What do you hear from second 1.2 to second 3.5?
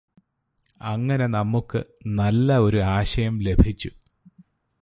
നമുക്ക് നല്ല ഒരു ആശയം